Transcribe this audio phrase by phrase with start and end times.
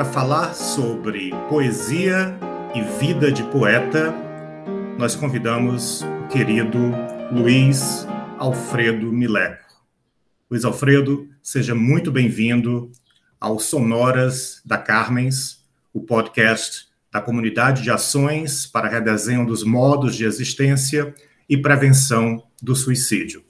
[0.00, 2.34] para falar sobre poesia
[2.74, 4.14] e vida de poeta,
[4.98, 6.78] nós convidamos o querido
[7.30, 8.06] Luiz
[8.38, 9.62] Alfredo Mileco.
[10.50, 12.90] Luiz Alfredo, seja muito bem-vindo
[13.38, 20.24] ao Sonoras da Carmens, o podcast da Comunidade de Ações para Redesenho dos Modos de
[20.24, 21.14] Existência
[21.46, 23.44] e Prevenção do Suicídio.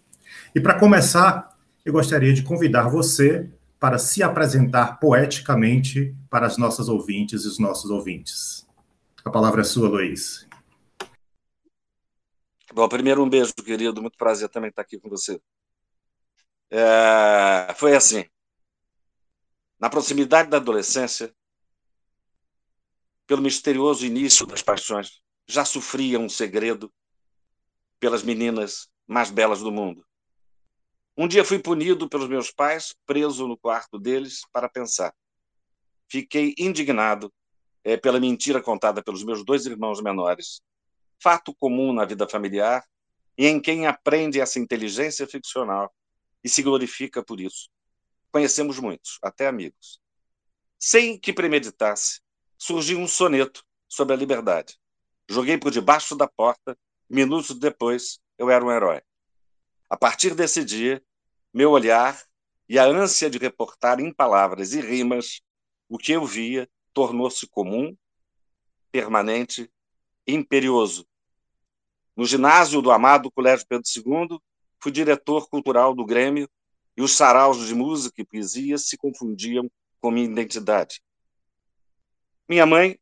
[0.52, 3.48] E para começar, eu gostaria de convidar você
[3.80, 8.68] para se apresentar poeticamente para as nossas ouvintes e os nossos ouvintes.
[9.24, 10.46] A palavra é sua, Luiz.
[12.74, 14.02] Bom, primeiro um beijo, querido.
[14.02, 15.40] Muito prazer também estar aqui com você.
[16.70, 17.72] É...
[17.74, 18.26] Foi assim.
[19.78, 21.34] Na proximidade da adolescência,
[23.26, 26.92] pelo misterioso início das paixões, já sofria um segredo
[27.98, 30.04] pelas meninas mais belas do mundo.
[31.16, 35.14] Um dia fui punido pelos meus pais, preso no quarto deles para pensar.
[36.08, 37.32] Fiquei indignado
[37.84, 40.60] é, pela mentira contada pelos meus dois irmãos menores,
[41.22, 42.84] fato comum na vida familiar
[43.36, 45.92] e em quem aprende essa inteligência ficcional
[46.42, 47.68] e se glorifica por isso.
[48.32, 50.00] Conhecemos muitos, até amigos.
[50.78, 52.20] Sem que premeditasse,
[52.56, 54.78] surgiu um soneto sobre a liberdade.
[55.28, 56.76] Joguei por debaixo da porta,
[57.08, 59.02] minutos depois eu era um herói.
[59.90, 61.02] A partir desse dia,
[61.52, 62.24] meu olhar
[62.68, 65.40] e a ânsia de reportar em palavras e rimas
[65.88, 67.96] o que eu via tornou-se comum,
[68.92, 69.68] permanente,
[70.24, 71.04] imperioso.
[72.16, 74.38] No ginásio do amado Colégio Pedro II,
[74.80, 76.48] fui diretor cultural do Grêmio
[76.96, 79.68] e os saraus de música e poesia se confundiam
[80.00, 81.02] com minha identidade.
[82.48, 82.96] Minha mãe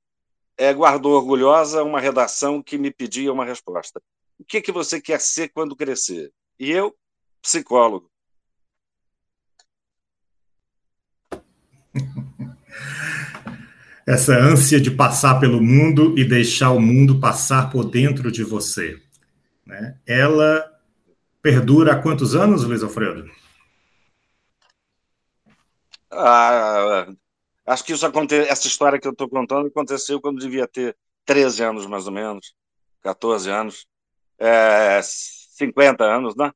[0.56, 4.00] é, guardou orgulhosa uma redação que me pedia uma resposta.
[4.38, 6.32] O que, que você quer ser quando crescer?
[6.58, 6.94] E eu,
[7.40, 8.10] psicólogo.
[14.06, 19.00] Essa ânsia de passar pelo mundo e deixar o mundo passar por dentro de você.
[19.66, 19.98] Né?
[20.06, 20.64] Ela
[21.42, 23.30] perdura há quantos anos, Luiz Alfredo?
[26.10, 27.06] Ah,
[27.68, 28.34] Acho que isso aconte...
[28.34, 30.96] essa história que eu estou contando aconteceu quando devia ter
[31.26, 32.54] 13 anos, mais ou menos,
[33.02, 33.86] 14 anos,
[34.38, 34.98] é,
[35.58, 36.50] 50 anos, né?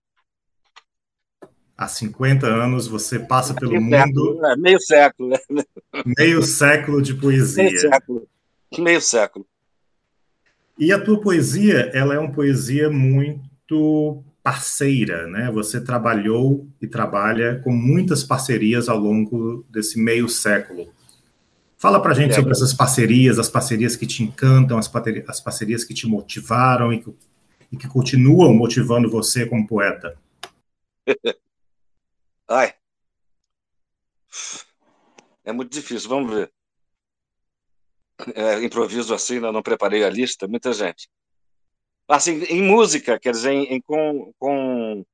[1.76, 4.24] Há 50 anos você passa pelo meio mundo.
[4.24, 5.28] Século, é, meio século.
[5.28, 5.64] Né?
[6.18, 7.64] Meio século de poesia.
[7.64, 8.28] Meio século.
[8.78, 9.46] Meio século.
[10.78, 15.50] E a tua poesia, ela é uma poesia muito parceira, né?
[15.52, 20.88] Você trabalhou e trabalha com muitas parcerias ao longo desse meio século.
[21.76, 22.34] Fala para a gente é.
[22.34, 24.90] sobre essas parcerias, as parcerias que te encantam, as,
[25.28, 27.12] as parcerias que te motivaram e que,
[27.72, 30.18] e que continuam motivando você como poeta.
[32.46, 32.74] Ai.
[35.42, 36.52] É muito difícil, vamos ver.
[38.34, 41.08] É, improviso assim, não, não preparei a lista, muita gente.
[42.06, 45.04] Assim, em música, quer dizer, em, em com, com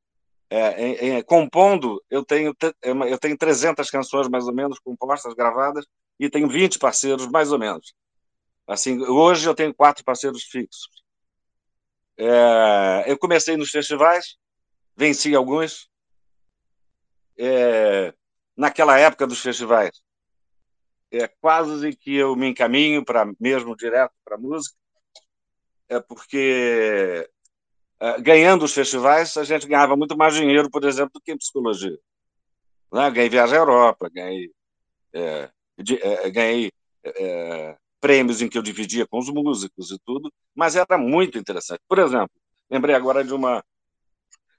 [0.51, 5.87] é, em, em, compondo, eu tenho, eu tenho 300 canções mais ou menos compostas, gravadas,
[6.19, 7.95] e tenho 20 parceiros, mais ou menos.
[8.67, 10.98] Assim, hoje eu tenho quatro parceiros fixos.
[12.19, 14.37] É, eu comecei nos festivais,
[14.97, 15.89] venci alguns.
[17.39, 18.13] É,
[18.57, 20.03] naquela época dos festivais,
[21.13, 24.77] é quase que eu me encaminho para mesmo direto para música,
[25.89, 27.31] é porque
[28.01, 31.39] é, ganhando os festivais a gente ganhava muito mais dinheiro, por exemplo, do que em
[31.39, 31.99] psicologia.
[32.93, 33.11] Né?
[33.11, 34.51] Ganhei viagem à Europa, ganhei
[35.13, 36.73] é, de, é, ganhei
[37.05, 41.81] é, prêmios em que eu dividia com os músicos e tudo, mas era muito interessante.
[41.89, 42.31] Por exemplo,
[42.71, 43.63] lembrei agora de uma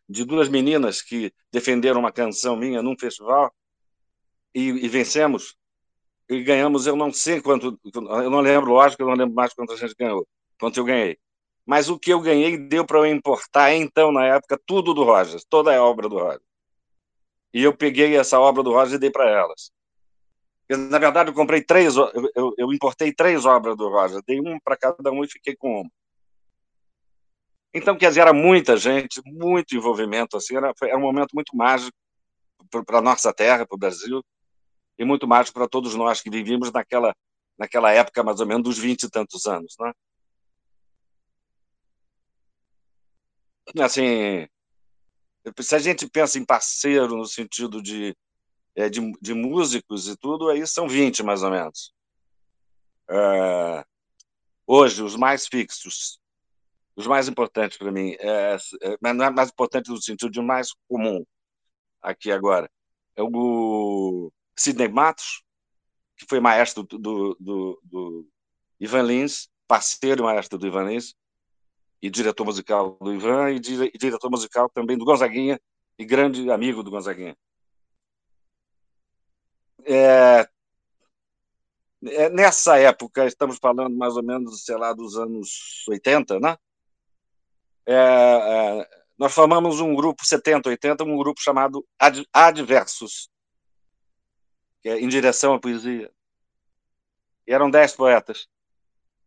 [0.08, 3.54] de duas meninas que defenderam uma canção minha num festival
[4.56, 5.56] e, e vencemos
[6.30, 9.74] e ganhamos, eu não sei quanto, eu não lembro, lógico, eu não lembro mais quanto
[9.74, 10.28] a gente ganhou,
[10.60, 11.18] quanto eu ganhei.
[11.66, 15.44] Mas o que eu ganhei deu para eu importar, então, na época, tudo do Rogers,
[15.46, 16.44] toda a obra do Rogers.
[17.54, 19.72] E eu peguei essa obra do Rogers e dei para elas.
[20.70, 24.60] Eu, na verdade, eu comprei três, eu, eu, importei três obras do Roger, dei um
[24.60, 25.92] para cada um e fiquei com uma.
[27.74, 31.56] Então, quer dizer, era muita gente, muito envolvimento, assim, era, foi, era um momento muito
[31.58, 31.96] mágico
[32.86, 34.24] para a nossa terra, para o Brasil,
[34.98, 37.16] e muito mágico para todos nós que vivíamos naquela,
[37.58, 39.92] naquela época, mais ou menos, dos vinte e tantos anos, né?
[43.80, 44.48] Assim,
[45.60, 48.16] se a gente pensa em parceiro no sentido de
[48.80, 51.94] é, de, de, músicos e tudo, aí são 20 mais ou menos.
[53.10, 53.86] É,
[54.66, 56.18] hoje, os mais fixos,
[56.96, 60.70] os mais importantes para mim, é, é, não é mais importante no sentido de mais
[60.88, 61.26] comum
[62.02, 62.72] aqui agora,
[63.18, 65.44] é o Sidney Matos,
[66.16, 68.30] que foi maestro do, do, do
[68.80, 71.14] Ivan Lins, parceiro maestro do Ivan Lins,
[72.02, 75.60] e diretor musical do Ivan, e, dire, e diretor musical também do Gonzaguinha,
[75.98, 77.36] e grande amigo do Gonzaguinha.
[79.92, 80.48] É,
[82.06, 86.56] é, nessa época, estamos falando mais ou menos, sei lá, dos anos 80, né?
[87.88, 93.32] É, é, nós formamos um grupo 70, 80, um grupo chamado Ad, Adversos,
[94.84, 96.12] que é em direção à poesia.
[97.48, 98.48] E eram dez poetas.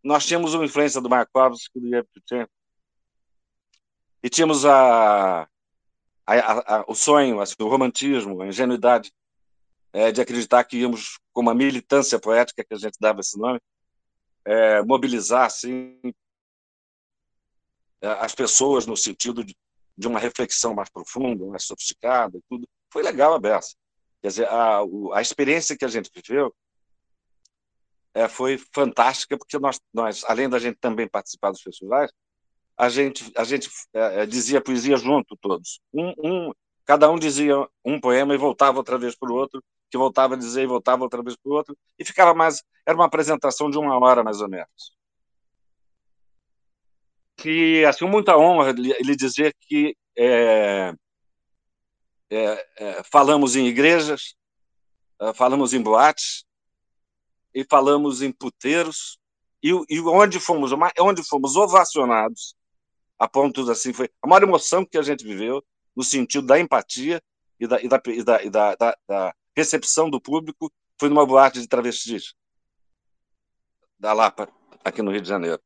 [0.01, 2.53] Nós tínhamos uma influência do Markovski, do Yevtuchenko,
[4.23, 5.43] e tínhamos a,
[6.25, 9.13] a, a, o sonho, assim, o romantismo, a ingenuidade
[9.93, 13.61] é, de acreditar que íamos, com uma militância poética, que a gente dava esse nome,
[14.45, 15.99] é, mobilizar assim,
[18.01, 19.57] é, as pessoas no sentido de,
[19.97, 22.67] de, uma reflexão mais profunda, mais sofisticada e tudo.
[22.91, 23.75] Foi legal a beça.
[24.21, 24.81] Quer dizer, a,
[25.15, 26.55] a experiência que a gente viveu
[28.15, 32.11] é, foi fantástica, porque nós, nós, além da gente também participar dos festivais,
[32.77, 35.81] a gente, a gente é, é dizia poesia junto, todos.
[35.93, 36.53] Um, um,
[36.85, 40.39] cada um dizia um poema e voltava outra vez para o outro, que voltava a
[40.39, 42.63] dizer e voltava outra vez para o outro, e ficava mais.
[42.87, 44.97] Era uma apresentação de uma hora, mais ou menos.
[47.37, 50.95] Que, assim, muita honra ele dizer que é,
[52.31, 54.35] é, é, falamos em igrejas,
[55.21, 56.45] é, falamos em boates,
[57.55, 59.19] e falamos em puteiros,
[59.63, 62.55] e, e onde fomos onde fomos ovacionados,
[63.19, 65.63] a ponto assim, foi a maior emoção que a gente viveu,
[65.95, 67.23] no sentido da empatia
[67.59, 71.27] e da, e da, e da, e da, da, da recepção do público foi numa
[71.27, 72.35] boate de travestis
[73.99, 74.49] da Lapa,
[74.85, 75.63] aqui no Rio de Janeiro.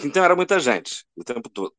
[0.00, 1.74] Então era muita gente o tempo todo.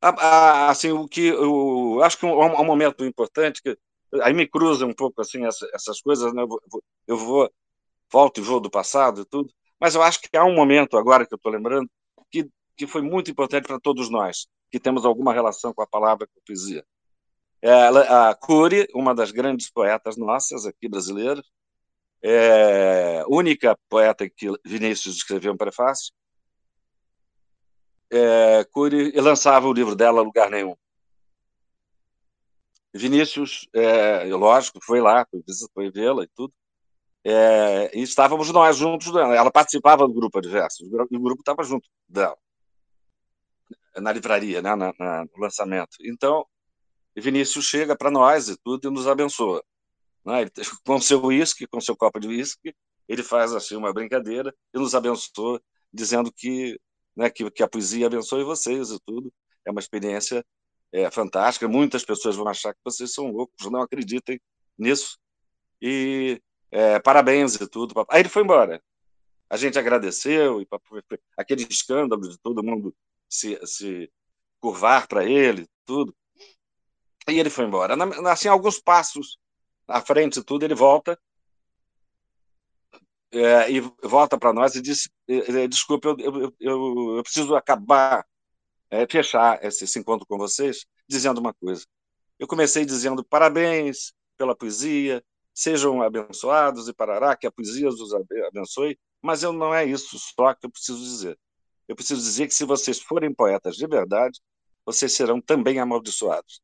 [0.00, 3.76] Assim, o que eu acho que um, um momento importante que
[4.22, 6.42] aí me cruza um pouco assim essa, essas coisas, né?
[6.42, 6.60] eu, vou,
[7.06, 7.52] eu vou
[8.10, 11.26] volto e vou do passado e tudo, mas eu acho que há um momento agora
[11.26, 11.88] que eu estou lembrando
[12.30, 12.50] que
[12.80, 16.38] que foi muito importante para todos nós que temos alguma relação com a palavra com
[16.38, 16.82] a poesia.
[17.60, 21.44] Ela, a Cury, uma das grandes poetas nossas aqui brasileiras,
[22.22, 26.14] é, única poeta que Vinícius escreveu um prefácio,
[28.10, 30.74] é, Cury lançava o livro dela Lugar Nenhum.
[32.94, 35.42] Vinícius, é, lógico, foi lá, foi,
[35.74, 36.54] foi vê-la e tudo,
[37.24, 39.34] é, e estávamos nós juntos dela.
[39.34, 42.36] Ela participava do grupo Adversos, o grupo estava junto dela
[43.96, 45.96] na livraria, né, na, na, no lançamento.
[46.02, 46.46] Então,
[47.16, 49.64] Vinícius chega para nós e tudo e nos abençoa.
[50.24, 50.42] Né?
[50.42, 50.50] Ele,
[50.84, 52.74] com seu uísque, com seu copo de uísque,
[53.08, 55.60] ele faz assim uma brincadeira e nos abençoa,
[55.92, 56.78] dizendo que,
[57.16, 59.32] né, que, que a poesia abençoe vocês e tudo.
[59.64, 60.44] É uma experiência
[60.92, 61.66] é, fantástica.
[61.66, 64.40] Muitas pessoas vão achar que vocês são loucos, não acreditem
[64.78, 65.18] nisso.
[65.82, 66.40] E
[66.70, 67.94] é, parabéns e tudo.
[68.08, 68.82] Aí ele foi embora.
[69.48, 70.68] A gente agradeceu, e
[71.36, 72.94] aquele escândalo de todo mundo
[73.28, 74.10] se, se
[74.60, 76.14] curvar para ele, tudo.
[77.28, 77.94] E ele foi embora.
[78.30, 79.38] Assim, alguns passos
[79.88, 81.18] à frente, tudo, ele volta
[83.32, 85.08] é, e volta para nós e diz:
[85.68, 88.26] Desculpe, eu, eu, eu, eu preciso acabar,
[88.90, 91.84] é, fechar esse, esse encontro com vocês, dizendo uma coisa.
[92.38, 95.22] Eu comecei dizendo parabéns pela poesia,
[95.60, 98.14] sejam abençoados e parará, que a poesia os
[98.48, 101.38] abençoe, mas eu não é isso só que eu preciso dizer.
[101.86, 104.40] Eu preciso dizer que se vocês forem poetas de verdade,
[104.86, 106.62] vocês serão também amaldiçoados.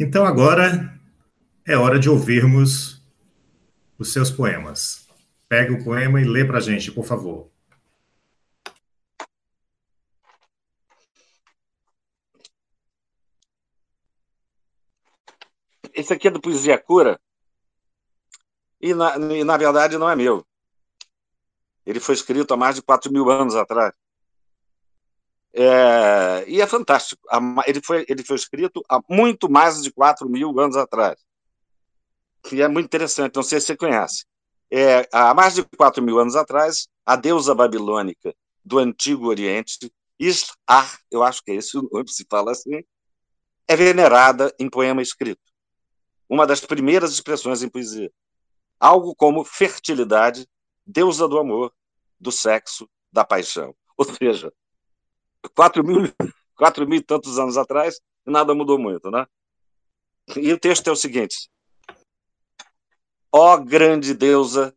[0.00, 0.98] Então agora
[1.66, 3.02] é hora de ouvirmos
[3.98, 5.06] os seus poemas.
[5.46, 7.50] Pega o poema e lê para a gente, por favor.
[16.06, 17.20] Esse aqui é do Poesia Cura,
[18.80, 20.46] e na, e na verdade não é meu.
[21.84, 23.92] Ele foi escrito há mais de 4 mil anos atrás.
[25.52, 27.26] É, e é fantástico.
[27.66, 31.18] Ele foi, ele foi escrito há muito mais de 4 mil anos atrás.
[32.52, 34.26] E é muito interessante, não sei se você conhece.
[34.70, 38.32] É, há mais de 4 mil anos atrás, a deusa babilônica
[38.64, 42.84] do Antigo Oriente, Ishtar, eu acho que é esse o nome, se fala assim,
[43.66, 45.55] é venerada em poema escrito.
[46.28, 48.12] Uma das primeiras expressões em poesia
[48.78, 50.48] algo como fertilidade,
[50.86, 51.72] deusa do amor,
[52.18, 53.74] do sexo, da paixão.
[53.96, 54.52] Ou seja,
[55.54, 56.02] quatro mil,
[56.54, 59.26] quatro mil e tantos anos atrás, nada mudou muito, né?
[60.36, 61.50] E o texto é o seguinte:
[63.32, 64.76] Ó grande deusa,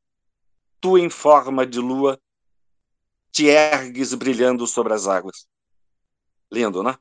[0.80, 2.20] tu em forma de lua,
[3.32, 5.48] te ergues brilhando sobre as águas.
[6.52, 6.98] Lindo, né?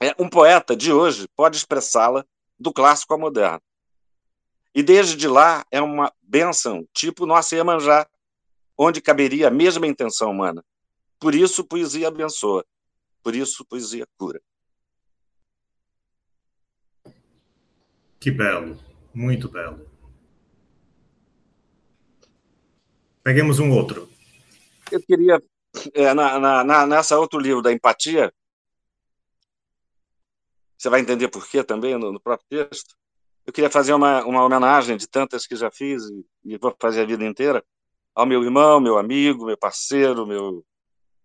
[0.00, 2.26] É, um poeta de hoje pode expressá-la
[2.58, 3.62] do clássico ao moderno.
[4.74, 8.08] E desde lá é uma benção, tipo nossa Iemanjá,
[8.76, 10.64] onde caberia a mesma intenção humana.
[11.18, 12.64] Por isso, poesia abençoa.
[13.22, 14.40] Por isso, poesia cura.
[18.18, 18.78] Que belo,
[19.14, 19.88] muito belo.
[23.22, 24.08] Peguemos um outro.
[24.90, 25.42] Eu queria,
[25.94, 28.32] é, na, na, nessa outro livro da empatia,
[30.84, 32.94] você vai entender por quê também no, no próprio texto.
[33.46, 37.02] Eu queria fazer uma, uma homenagem de tantas que já fiz e, e vou fazer
[37.02, 37.64] a vida inteira
[38.14, 40.62] ao meu irmão, meu amigo, meu parceiro, meu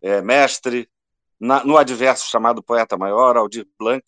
[0.02, 0.90] é, mestre,
[1.38, 4.02] na, no adverso chamado Poeta Maior, Aldir Blanc,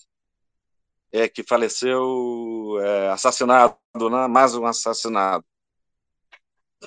[1.11, 3.75] é, que faleceu é, assassinado,
[4.09, 4.27] né?
[4.27, 5.43] mais um assassinado.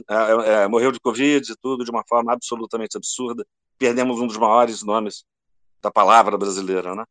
[0.08, 3.46] É, é, é, morreu de Covid e tudo de uma forma absolutamente absurda.
[3.76, 5.22] Perdemos um dos maiores nomes
[5.82, 6.94] da palavra brasileira.
[6.94, 7.04] Né?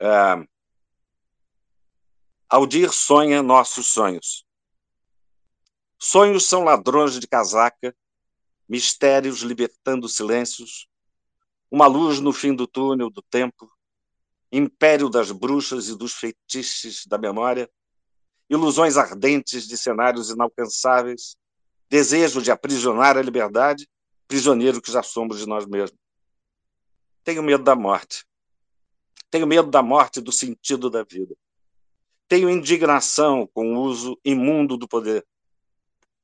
[0.00, 0.46] É,
[2.48, 4.46] Aldir sonha nossos sonhos.
[5.98, 7.96] Sonhos são ladrões de casaca,
[8.68, 10.86] mistérios libertando silêncios,
[11.68, 13.68] uma luz no fim do túnel do tempo,
[14.52, 17.68] império das bruxas e dos feitiços da memória,
[18.48, 21.36] ilusões ardentes de cenários inalcançáveis,
[21.88, 23.88] desejo de aprisionar a liberdade,
[24.28, 25.98] prisioneiro que já somos de nós mesmos.
[27.24, 28.24] Tenho medo da morte.
[29.30, 31.34] Tenho medo da morte do sentido da vida.
[32.28, 35.26] Tenho indignação com o uso imundo do poder.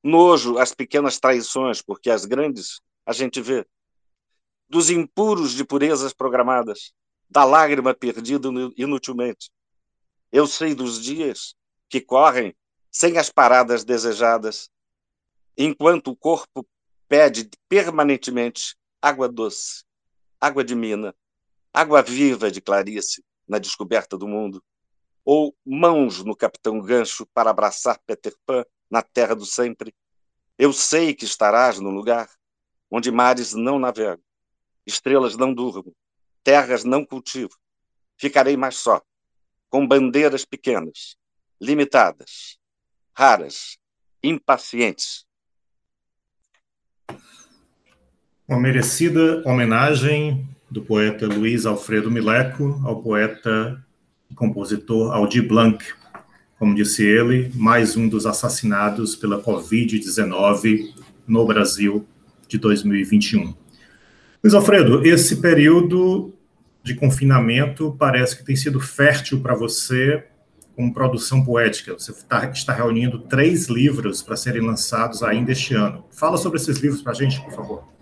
[0.03, 3.67] Nojo às pequenas traições, porque as grandes a gente vê.
[4.69, 6.93] Dos impuros de purezas programadas,
[7.29, 9.51] da lágrima perdida inutilmente.
[10.31, 11.55] Eu sei dos dias
[11.89, 12.55] que correm
[12.91, 14.71] sem as paradas desejadas,
[15.57, 16.67] enquanto o corpo
[17.09, 19.85] pede permanentemente água doce,
[20.41, 21.15] água de mina,
[21.73, 24.63] água viva de Clarice na descoberta do mundo,
[25.25, 29.95] ou mãos no Capitão Gancho para abraçar Peter Pan na terra do sempre.
[30.59, 32.29] Eu sei que estarás no lugar
[32.91, 34.23] onde mares não navegam,
[34.87, 35.95] estrelas não durmam,
[36.45, 37.57] terras não cultivo.
[38.19, 39.01] Ficarei mais só,
[39.71, 41.17] com bandeiras pequenas,
[41.61, 42.59] limitadas,
[43.15, 43.79] raras,
[44.23, 45.25] impacientes.
[48.47, 53.79] Uma merecida homenagem do poeta Luiz Alfredo Mileco ao poeta
[54.31, 55.85] e compositor Aldir Blanc.
[56.59, 60.95] Como disse ele, mais um dos assassinados pela Covid-19
[61.29, 62.07] no Brasil
[62.49, 63.55] de 2021.
[64.43, 66.33] Luiz Alfredo, esse período
[66.83, 70.25] de confinamento parece que tem sido fértil para você
[70.75, 71.93] com produção poética.
[71.93, 76.07] Você tá, está reunindo três livros para serem lançados ainda este ano.
[76.11, 77.93] Fala sobre esses livros para a gente, por favor.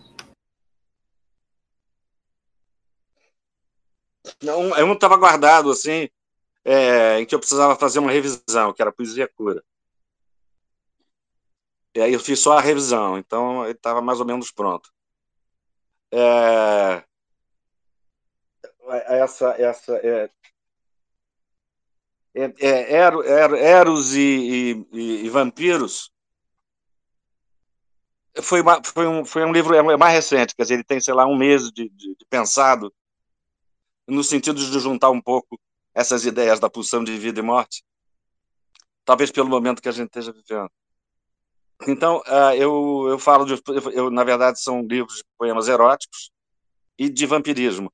[4.42, 6.08] Não, não estava guardado assim,
[6.64, 9.62] é, em que eu precisava fazer uma revisão, que era Poesia Cura.
[11.94, 14.90] E aí eu fiz só a revisão, então ele estava mais ou menos pronto.
[16.12, 17.04] É,
[19.08, 20.30] essa, essa é,
[22.34, 26.12] é, é, Eros e, e, e, Vampiros
[28.42, 31.14] foi, uma, foi, um, foi um livro é mais recente, quer dizer, ele tem, sei
[31.14, 32.92] lá, um mês de, de, de pensado,
[34.10, 35.58] no sentido de juntar um pouco
[35.94, 37.82] essas ideias da pulsão de vida e morte,
[39.04, 40.70] talvez pelo momento que a gente esteja vivendo.
[41.88, 43.60] Então, uh, eu, eu falo de.
[43.92, 46.30] Eu, na verdade, são livros de poemas eróticos
[46.98, 47.90] e de vampirismo.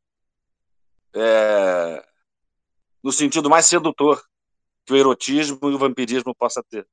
[1.14, 2.04] É,
[3.02, 4.22] no sentido mais sedutor
[4.84, 6.86] que o erotismo e o vampirismo possa ter.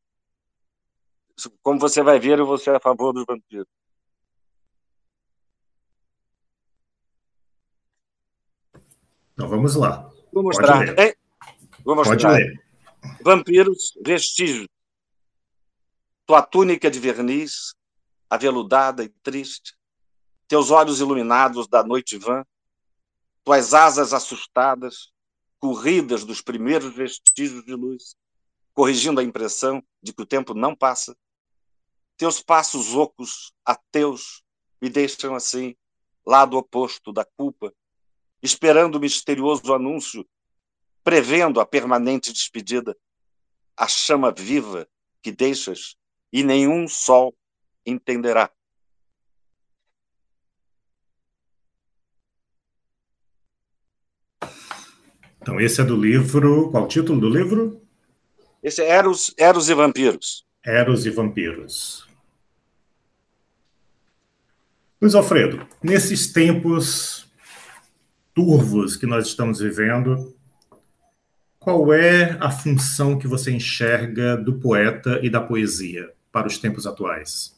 [1.63, 3.67] Como você vai ver, eu vou ser a favor dos vampiros.
[9.33, 10.09] Então vamos lá.
[10.31, 10.87] Vou mostrar.
[10.99, 11.15] É,
[11.83, 12.17] vou mostrar.
[12.17, 12.63] Pode ler.
[13.21, 14.67] Vampiros, vestígios
[16.25, 17.75] tua túnica de verniz,
[18.29, 19.75] aveludada e triste,
[20.47, 22.45] teus olhos iluminados da noite vã,
[23.43, 25.11] tuas asas assustadas,
[25.59, 28.15] corridas dos primeiros vestígios de luz,
[28.73, 31.15] corrigindo a impressão de que o tempo não passa,
[32.17, 34.43] teus passos ocos, ateus,
[34.81, 35.75] me deixam assim,
[36.25, 37.73] lado oposto da culpa,
[38.43, 40.27] esperando o misterioso anúncio,
[41.01, 42.95] prevendo a permanente despedida,
[43.75, 44.85] a chama viva
[45.21, 45.95] que deixas
[46.31, 47.33] e nenhum sol
[47.85, 48.51] entenderá.
[55.41, 56.69] Então, esse é do livro.
[56.71, 57.81] Qual o título do livro?
[58.61, 60.45] Esse é Eros, Eros e Vampiros.
[60.65, 62.07] Eros e Vampiros.
[65.01, 67.29] Luiz Alfredo, nesses tempos
[68.33, 70.35] turvos que nós estamos vivendo,
[71.59, 76.85] qual é a função que você enxerga do poeta e da poesia para os tempos
[76.85, 77.55] atuais?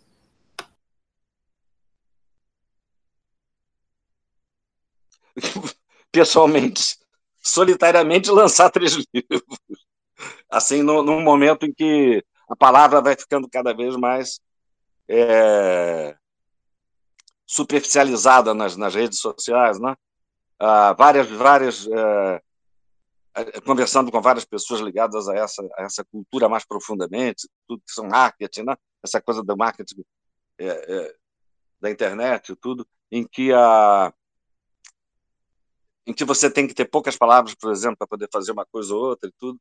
[6.12, 6.98] Pessoalmente,
[7.42, 9.42] solitariamente lançar três livros.
[10.50, 14.40] Assim, no, num momento em que a palavra vai ficando cada vez mais
[15.08, 16.16] é,
[17.46, 19.96] superficializada nas, nas redes sociais, né?
[20.60, 22.42] Ah, várias, várias, é,
[23.66, 28.08] conversando com várias pessoas ligadas a essa, a essa cultura mais profundamente, tudo que são
[28.08, 28.76] marketing, né?
[29.04, 30.04] essa coisa do marketing
[30.58, 31.16] é, é,
[31.80, 34.14] da internet, tudo, em que a
[36.08, 38.94] em que você tem que ter poucas palavras, por exemplo, para poder fazer uma coisa
[38.94, 39.60] ou outra e tudo.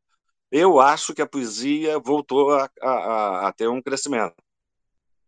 [0.50, 4.34] Eu acho que a poesia voltou a, a, a ter um crescimento.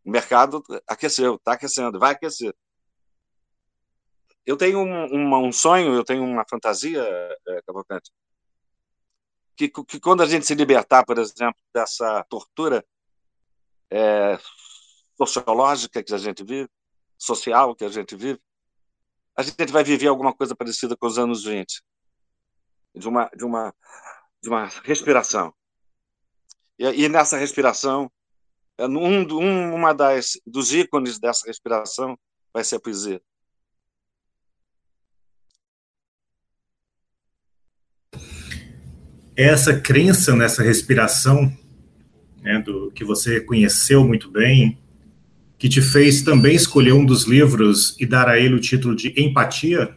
[0.05, 2.55] O mercado aqueceu, está aquecendo, vai aquecer.
[4.47, 7.03] Eu tenho um, um, sonho, eu tenho uma fantasia,
[7.49, 8.13] é, Cavalcante,
[9.57, 12.87] que, que quando a gente se libertar, por exemplo, dessa tortura
[13.91, 14.39] é,
[15.17, 16.69] sociológica que a gente vive,
[17.19, 18.41] social que a gente vive,
[19.35, 21.83] a gente vai viver alguma coisa parecida com os anos 20,
[22.95, 23.75] de uma, de uma,
[24.41, 25.53] de uma respiração.
[26.79, 28.11] E, e nessa respiração
[28.79, 32.19] é, um, um, uma das dos ícones dessa respiração
[32.53, 33.21] vai ser a poesia.
[39.37, 41.53] Essa crença nessa respiração,
[42.41, 44.79] né, do que você conheceu muito bem,
[45.59, 49.13] que te fez também escolher um dos livros e dar a ele o título de
[49.21, 49.97] Empatia?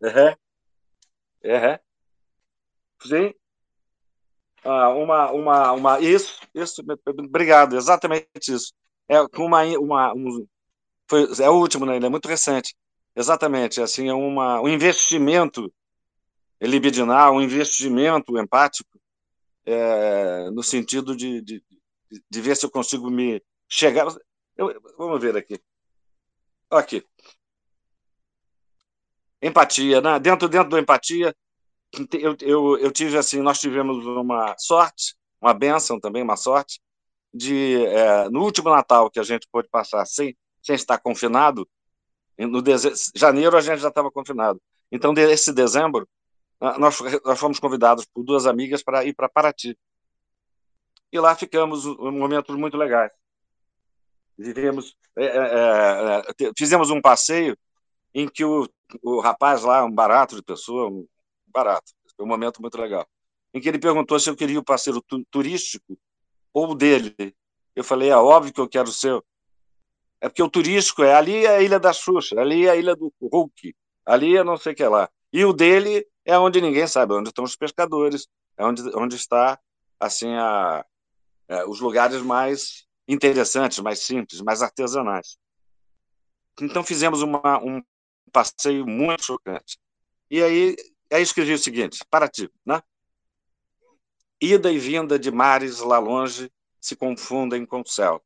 [0.00, 0.34] Uhum.
[1.44, 1.78] Uhum.
[3.02, 3.32] Sim,
[4.66, 8.72] ah, uma, uma, uma, isso, isso, obrigado, exatamente isso.
[9.08, 10.44] É uma, uma um,
[11.08, 11.96] foi, é o último, né?
[11.96, 12.74] Ele é muito recente.
[13.14, 15.72] Exatamente, assim, é uma, um investimento
[16.66, 18.98] libidinal, um investimento empático,
[19.64, 21.64] é, no sentido de, de,
[22.30, 24.06] de ver se eu consigo me chegar.
[24.56, 25.60] Eu, vamos ver aqui.
[26.70, 27.04] Aqui.
[29.42, 30.18] Empatia, né?
[30.18, 31.34] Dentro, dentro da empatia,
[32.12, 36.80] eu, eu, eu tive assim, nós tivemos uma sorte, uma benção também, uma sorte,
[37.32, 41.68] de é, no último Natal que a gente pôde passar sem, sem estar confinado,
[42.38, 42.92] no deze...
[43.14, 44.60] janeiro a gente já estava confinado.
[44.90, 46.08] Então, esse dezembro,
[46.60, 49.78] nós, nós fomos convidados por duas amigas para ir para Paraty.
[51.12, 53.12] E lá ficamos um momentos muito legais.
[54.38, 57.56] Vivemos, é, é, é, fizemos um passeio
[58.14, 58.68] em que o,
[59.02, 61.06] o rapaz lá, um barato de pessoa, um
[61.46, 61.92] barato.
[62.16, 63.06] Foi um momento muito legal.
[63.52, 65.98] Em que ele perguntou se eu queria o parceiro tu turístico
[66.52, 67.14] ou dele.
[67.74, 69.22] Eu falei, é óbvio que eu quero o seu.
[70.20, 72.96] É porque o turístico é ali é a ilha da Xuxa, ali é a ilha
[72.96, 75.10] do Hulk, ali é não sei o que lá.
[75.32, 79.58] E o dele é onde ninguém sabe, onde estão os pescadores, é onde, onde está
[79.98, 80.84] assim a,
[81.48, 85.38] é, os lugares mais interessantes, mais simples, mais artesanais.
[86.60, 87.82] Então fizemos uma, um
[88.30, 89.78] passeio muito chocante.
[90.30, 90.76] E aí
[91.10, 92.82] Aí escrevi o seguinte, para ti, né?
[94.40, 98.22] Ida e vinda de mares lá longe se confundem com o céu.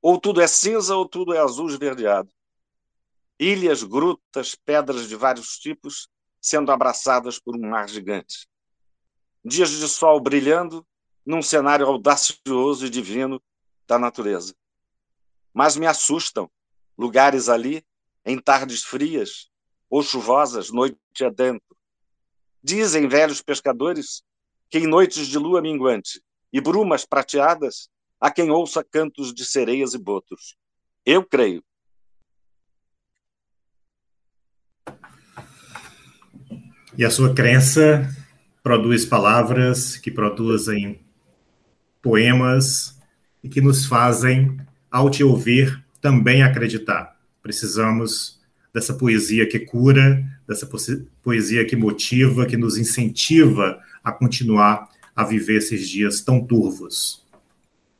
[0.00, 2.30] Ou tudo é cinza ou tudo é azul esverdeado.
[3.40, 6.08] Ilhas, grutas, pedras de vários tipos
[6.48, 8.48] sendo abraçadas por um mar gigante.
[9.44, 10.86] Dias de sol brilhando
[11.24, 13.40] num cenário audacioso e divino
[13.86, 14.54] da natureza.
[15.52, 16.50] Mas me assustam
[16.96, 17.84] lugares ali,
[18.24, 19.50] em tardes frias,
[19.90, 21.76] ou chuvosas, noite adentro.
[22.62, 24.22] Dizem velhos pescadores
[24.70, 27.88] que em noites de lua minguante e brumas prateadas
[28.20, 30.56] há quem ouça cantos de sereias e botos.
[31.04, 31.62] Eu creio.
[36.98, 38.12] E a sua crença
[38.60, 40.98] produz palavras que produzem
[42.02, 42.98] poemas
[43.40, 44.58] e que nos fazem,
[44.90, 47.16] ao te ouvir, também acreditar.
[47.40, 48.40] Precisamos
[48.74, 50.68] dessa poesia que cura, dessa
[51.22, 57.24] poesia que motiva, que nos incentiva a continuar a viver esses dias tão turvos.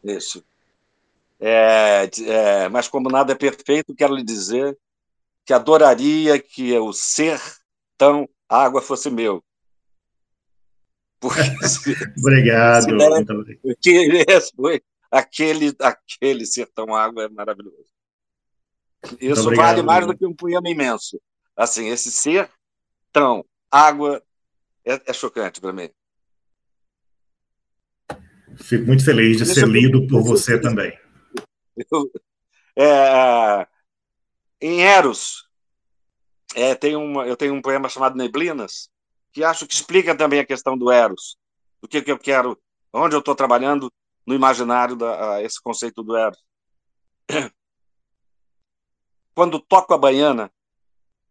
[0.02, 0.42] Isso.
[1.38, 4.76] É, é, mas como nada é perfeito, quero lhe dizer
[5.46, 7.40] que adoraria que o ser
[7.98, 9.44] tão água fosse meu.
[11.20, 12.84] Porque se, obrigado.
[12.84, 17.84] Se der, que foi aquele, aquele ser tão água é maravilhoso.
[19.20, 21.20] Isso obrigado, vale mais do que um poema imenso.
[21.56, 22.50] Assim, esse ser
[23.12, 24.22] tão água
[24.84, 25.90] é, é chocante para mim.
[28.56, 30.98] Fico muito feliz de Deixa ser eu, lido por você eu, também.
[31.92, 32.10] Eu,
[32.76, 33.66] é,
[34.60, 35.47] em Eros,
[36.54, 38.88] é, tem uma, eu tenho um poema chamado Neblinas,
[39.32, 41.36] que acho que explica também a questão do Eros,
[41.80, 42.58] do que, que eu quero,
[42.92, 43.92] onde eu estou trabalhando
[44.26, 46.42] no imaginário da esse conceito do Eros.
[49.34, 50.50] Quando toco a baiana,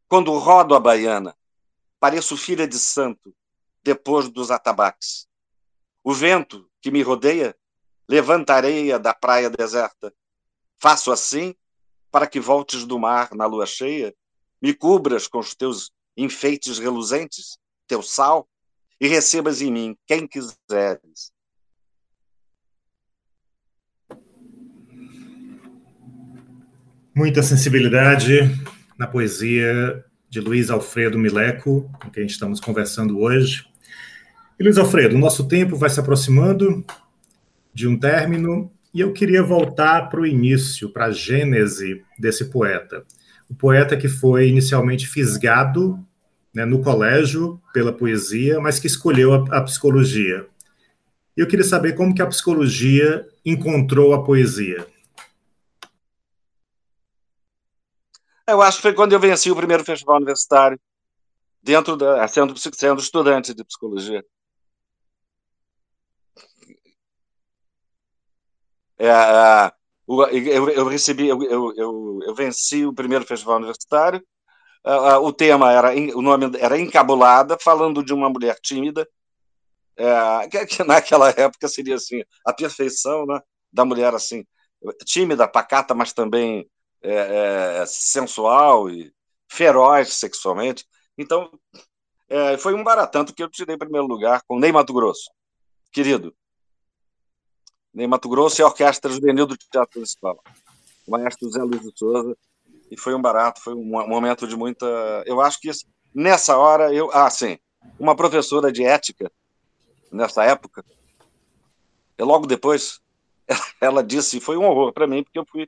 [0.08, 1.36] quando rodo a baiana,
[2.00, 3.36] pareço filha de santo
[3.84, 5.28] depois dos atabaques.
[6.02, 7.54] O vento que me rodeia
[8.08, 10.14] levanta areia da praia deserta.
[10.80, 11.54] Faço assim
[12.10, 14.16] para que voltes do mar na lua cheia,
[14.62, 18.48] me cubras com os teus enfeites reluzentes, teu sal,
[19.00, 21.32] e recebas em mim quem quiseres.
[27.16, 28.42] Muita sensibilidade
[28.98, 33.66] na poesia de Luiz Alfredo Mileco, com quem estamos conversando hoje.
[34.60, 36.86] E Luiz Alfredo, o nosso tempo vai se aproximando
[37.74, 43.06] de um término e eu queria voltar para o início, para a gênese desse poeta.
[43.50, 46.04] O poeta que foi inicialmente fisgado
[46.54, 50.48] né, no colégio pela poesia, mas que escolheu a, a psicologia.
[51.36, 54.88] E eu queria saber como que a psicologia encontrou a poesia.
[58.48, 60.80] Eu acho que foi quando eu venci o primeiro festival universitário,
[61.62, 64.26] dentro da, sendo, sendo estudante de psicologia.
[68.98, 69.72] É,
[70.08, 74.24] eu, eu, recebi, eu, eu, eu, venci o primeiro festival universitário.
[75.22, 79.08] o tema era, o nome era Encabulada, falando de uma mulher tímida,
[79.98, 83.42] é, que, que, naquela época seria assim a perfeição, né,
[83.74, 84.46] da mulher assim
[85.04, 86.70] tímida, pacata, mas também
[87.02, 89.12] é, é, sensual e
[89.50, 90.86] feroz sexualmente.
[91.18, 91.50] Então,
[92.30, 95.32] é, foi um baratanto que eu tirei em primeiro lugar com Ney Mato Grosso,
[95.92, 96.36] querido.
[97.98, 100.40] Ney Mato Grosso e a Orquestra Juvenil do Teatro Municipal.
[101.08, 102.38] O maestro Zé Luiz de Souza.
[102.92, 104.86] E foi um barato, foi um momento de muita.
[105.26, 105.84] Eu acho que isso,
[106.14, 107.10] nessa hora, eu.
[107.12, 107.58] Ah, sim.
[108.00, 109.32] Uma professora de ética,
[110.12, 110.86] nessa época,
[112.20, 113.02] e logo depois,
[113.82, 115.68] ela disse, foi um horror para mim, porque eu fui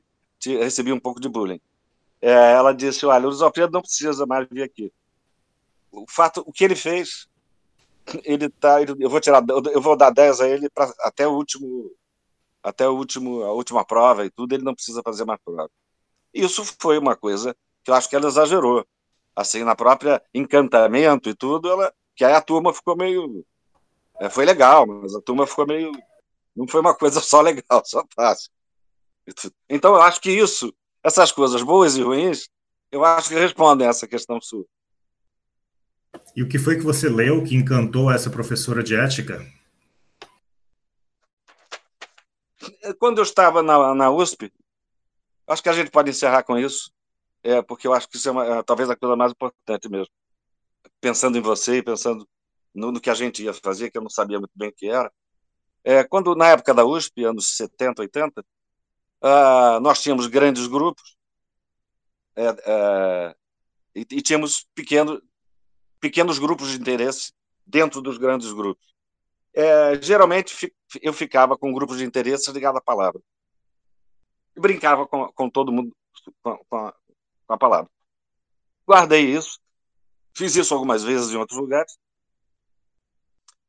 [0.60, 1.60] recebi um pouco de bullying.
[2.22, 4.92] É, ela disse: Olha, o Alfredo não precisa mais vir aqui.
[5.90, 7.28] O fato, o que ele fez,
[8.22, 8.80] ele tá.
[8.82, 11.90] Eu vou tirar, eu vou dar 10 a ele pra, até o último,
[12.62, 14.54] até o último, a última prova e tudo.
[14.54, 15.70] Ele não precisa fazer mais prova.
[16.32, 18.86] Isso foi uma coisa que eu acho que ela exagerou.
[19.34, 23.44] Assim, na própria encantamento e tudo, ela, que aí a turma ficou meio.
[24.18, 25.92] É, foi legal, mas a turma ficou meio.
[26.54, 28.50] Não foi uma coisa só legal, só fácil.
[29.68, 32.48] Então, eu acho que isso, essas coisas boas e ruins,
[32.90, 34.64] eu acho que respondem essa questão sua.
[36.34, 39.46] E o que foi que você leu que encantou essa professora de ética?
[42.98, 44.52] Quando eu estava na, na USP,
[45.46, 46.92] acho que a gente pode encerrar com isso,
[47.42, 50.12] é, porque eu acho que isso é, uma, é talvez a coisa mais importante mesmo.
[51.00, 52.28] Pensando em você e pensando
[52.74, 54.88] no, no, que a gente ia fazer, que eu não sabia muito bem o que
[54.88, 55.10] era.
[55.82, 58.44] É, quando, na época da USP, anos 70, 80,
[59.22, 61.14] Uh, nós tínhamos grandes grupos
[62.34, 63.36] é, é,
[63.94, 65.20] e, e, tínhamos pequeno,
[66.00, 67.34] pequenos grupos de interesse
[67.66, 68.94] dentro dos grandes grupos.
[69.52, 73.20] É, geralmente eu ficava com grupos de interesse ligado à palavra.
[74.56, 75.94] E brincava com, com todo mundo
[76.42, 76.94] com, com, a,
[77.46, 77.90] com a palavra.
[78.86, 79.58] Guardei isso,
[80.36, 81.96] fiz isso algumas vezes em outros lugares,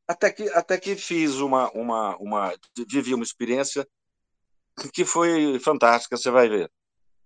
[0.08, 2.54] até que, até que fiz uma, uma, uma
[2.88, 3.88] vivi uma experiência
[4.94, 6.72] que foi fantástica, você vai ver.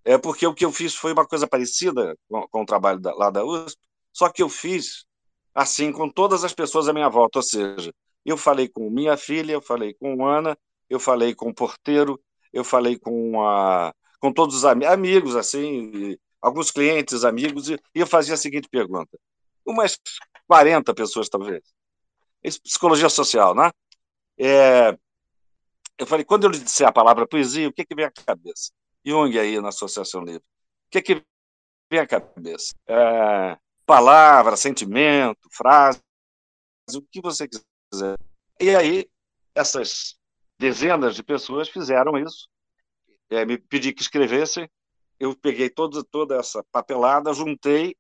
[0.04, 3.14] É porque o que eu fiz foi uma coisa parecida com, com o trabalho da,
[3.16, 3.80] lá da USP,
[4.14, 5.06] só que eu fiz
[5.54, 7.94] assim com todas as pessoas à minha volta, ou seja,
[8.26, 10.58] eu falei com minha filha, eu falei com Ana,
[10.90, 12.20] eu falei com o porteiro,
[12.52, 18.08] eu falei com a com todos os am amigos assim, alguns clientes, amigos, e, eu
[18.08, 19.18] fazia a seguinte pergunta:
[19.66, 20.00] umas
[20.48, 21.64] 40 pessoas talvez.
[22.64, 23.72] Psicologia social, né?
[24.38, 24.98] É,
[25.98, 28.72] eu falei, quando eu lhe disser a palavra poesia, o que, que vem à cabeça?
[29.04, 30.44] Jung aí na Associação Livre.
[30.88, 31.24] O que, que
[31.90, 32.76] vem à cabeça?
[32.88, 36.02] É, palavra, sentimento, frase,
[36.94, 37.64] o que você quiser.
[38.60, 39.10] E aí,
[39.54, 40.18] essas
[40.58, 42.48] dezenas de pessoas fizeram isso.
[43.30, 44.70] É, me pedi que escrevessem.
[45.20, 47.96] Eu peguei toda, toda essa papelada, juntei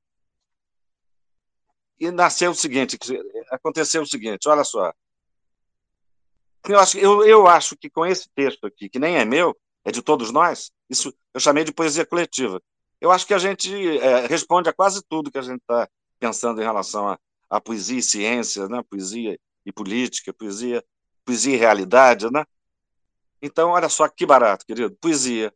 [1.99, 2.97] e nasceu o seguinte,
[3.49, 4.91] aconteceu o seguinte, olha só,
[6.67, 9.91] eu acho, eu, eu acho que com esse texto aqui, que nem é meu, é
[9.91, 12.61] de todos nós, isso eu chamei de poesia coletiva.
[12.99, 15.87] Eu acho que a gente é, responde a quase tudo que a gente está
[16.19, 17.15] pensando em relação
[17.49, 18.83] a, poesia e ciência, né?
[18.89, 20.83] poesia e política, poesia,
[21.23, 22.29] poesia e realidade.
[22.31, 22.45] Né?
[23.41, 24.95] Então, olha só que barato, querido.
[24.97, 25.53] Poesia.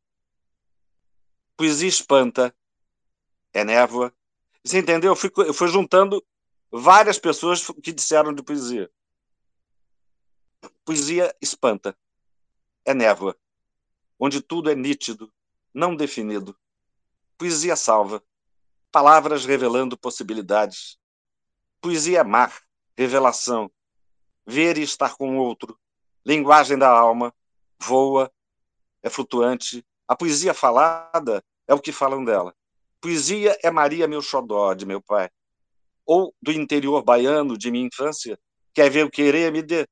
[1.55, 2.55] Poesia espanta,
[3.53, 4.13] é névoa.
[4.63, 5.11] Você entendeu?
[5.11, 6.25] Eu fui, eu fui juntando
[6.71, 8.89] várias pessoas que disseram de poesia.
[10.85, 11.97] Poesia espanta.
[12.85, 13.35] É névoa,
[14.17, 15.31] onde tudo é nítido,
[15.73, 16.57] não definido.
[17.37, 18.23] Poesia salva.
[18.91, 20.97] Palavras revelando possibilidades.
[21.81, 22.61] Poesia é mar,
[22.97, 23.71] revelação.
[24.49, 25.79] Ver e estar com o outro.
[26.25, 27.31] Linguagem da alma.
[27.79, 28.31] Voa,
[29.03, 29.85] é flutuante.
[30.07, 32.55] A poesia falada é o que falam dela.
[32.99, 35.29] Poesia é Maria meu xodó de meu pai.
[36.03, 38.39] Ou do interior baiano de minha infância,
[38.73, 39.87] quer ver o querer me dê.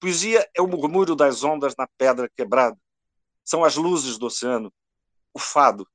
[0.00, 2.76] Poesia é o murmúrio das ondas na pedra quebrada.
[3.44, 4.72] São as luzes do oceano,
[5.32, 5.88] o fado,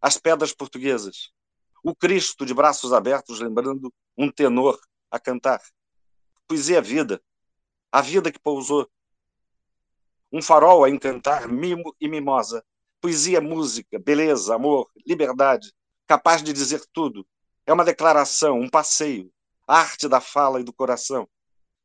[0.00, 1.30] as pedras portuguesas,
[1.84, 5.60] o Cristo de braços abertos lembrando um tenor a cantar.
[6.48, 7.22] Poesia é vida,
[7.92, 8.90] a vida que pousou.
[10.32, 12.64] Um farol a encantar mimo e mimosa,
[13.00, 15.72] Poesia é música, beleza, amor, liberdade,
[16.06, 17.26] capaz de dizer tudo.
[17.66, 19.30] É uma declaração, um passeio,
[19.66, 21.28] a arte da fala e do coração.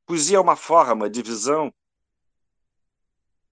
[0.06, 1.74] Poesia é uma forma de visão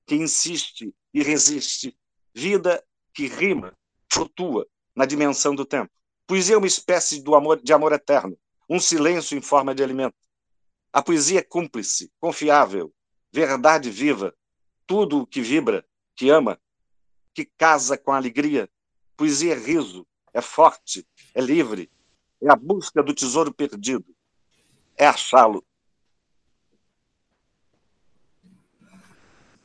[0.05, 1.95] que insiste e resiste,
[2.33, 3.77] vida que rima,
[4.11, 5.91] flutua na dimensão do tempo.
[6.25, 8.37] Poesia é uma espécie do amor, de amor eterno,
[8.69, 10.15] um silêncio em forma de alimento.
[10.93, 12.93] A poesia é cúmplice, confiável,
[13.31, 14.35] verdade viva,
[14.85, 16.59] tudo o que vibra, que ama,
[17.33, 18.69] que casa com alegria.
[19.15, 21.89] Poesia é riso, é forte, é livre,
[22.41, 24.13] é a busca do tesouro perdido,
[24.97, 25.63] é achá-lo.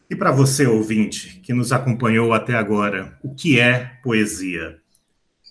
[0.08, 4.80] E para você, ouvinte, que nos acompanhou até agora, o que é poesia?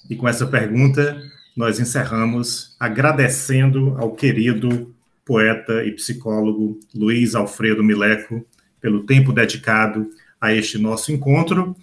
[0.09, 1.21] E com essa pergunta,
[1.57, 4.94] nós encerramos agradecendo ao querido
[5.25, 8.45] poeta e psicólogo Luiz Alfredo Mileco
[8.79, 10.09] pelo tempo dedicado
[10.39, 11.75] a este nosso encontro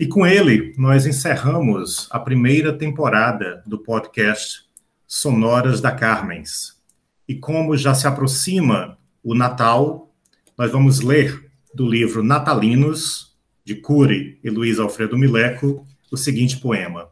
[0.00, 4.60] e com ele, nós encerramos a primeira temporada do podcast
[5.08, 6.80] Sonoras da Carmens.
[7.26, 10.14] E como já se aproxima o Natal,
[10.56, 17.08] nós vamos ler do livro Natalinos, de Cury e Luiz Alfredo Mileco, o seguinte poema: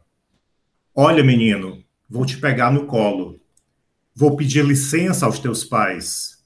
[0.95, 3.36] Olha, menino, vou te pegar no colo.
[4.19, 6.43] Vou pedir licença aos teus pais.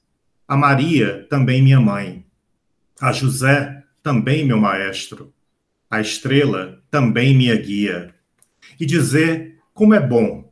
[0.48, 2.26] A Maria, também minha mãe.
[3.00, 5.34] A José, também meu maestro
[5.92, 8.16] a estrela também minha guia,
[8.80, 10.50] e dizer como é bom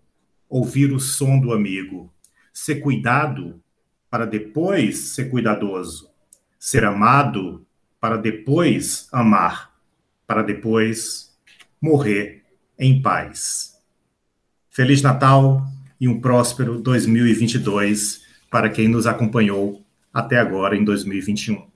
[0.49, 2.13] ouvir o som do amigo,
[2.51, 3.63] ser cuidado
[4.10, 6.10] para depois ser cuidadoso,
[6.60, 7.65] ser amado
[8.01, 9.73] para depois amar,
[10.27, 11.34] para depois
[11.82, 12.43] morrer
[12.77, 13.77] em paz.
[14.69, 15.65] Feliz Natal
[15.99, 19.83] e um próspero 2022 para quem nos acompanhou
[20.13, 21.67] até agora em 2021.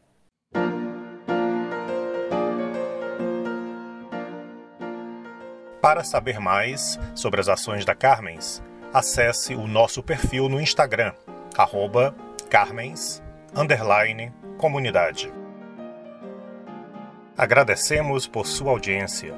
[5.81, 11.11] Para saber mais sobre as ações da Carmens, acesse o nosso perfil no Instagram,
[11.57, 12.15] arroba
[12.49, 13.21] Carmens,
[14.57, 15.31] comunidade.
[17.37, 19.33] Agradecemos por sua audiência.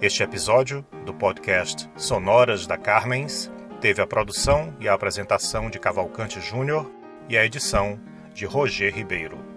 [0.00, 3.52] Este episódio do podcast Sonoras da Carmens
[3.84, 6.90] teve a produção e a apresentação de Cavalcante Júnior
[7.28, 8.00] e a edição
[8.32, 9.53] de Roger Ribeiro.